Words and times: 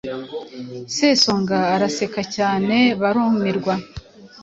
Sesonga 0.95 1.57
araseka 1.75 2.21
cyane 2.35 2.77
barumirwa 3.01 3.73